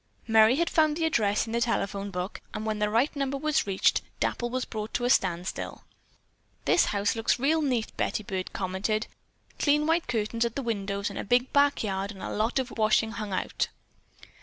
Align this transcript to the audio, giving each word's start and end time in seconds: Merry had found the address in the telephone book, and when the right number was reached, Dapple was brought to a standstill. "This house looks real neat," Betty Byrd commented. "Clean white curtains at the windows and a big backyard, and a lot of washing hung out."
Merry 0.27 0.55
had 0.55 0.67
found 0.67 0.97
the 0.97 1.05
address 1.05 1.45
in 1.45 1.51
the 1.51 1.61
telephone 1.61 2.09
book, 2.09 2.41
and 2.55 2.65
when 2.65 2.79
the 2.79 2.89
right 2.89 3.15
number 3.15 3.37
was 3.37 3.67
reached, 3.67 4.01
Dapple 4.19 4.49
was 4.49 4.65
brought 4.65 4.95
to 4.95 5.03
a 5.05 5.11
standstill. 5.11 5.83
"This 6.65 6.85
house 6.85 7.15
looks 7.15 7.37
real 7.37 7.61
neat," 7.61 7.95
Betty 7.97 8.23
Byrd 8.23 8.51
commented. 8.51 9.05
"Clean 9.59 9.85
white 9.85 10.07
curtains 10.07 10.43
at 10.43 10.55
the 10.55 10.63
windows 10.63 11.11
and 11.11 11.19
a 11.19 11.23
big 11.23 11.53
backyard, 11.53 12.11
and 12.11 12.23
a 12.23 12.31
lot 12.33 12.57
of 12.57 12.75
washing 12.79 13.11
hung 13.11 13.31
out." 13.31 13.67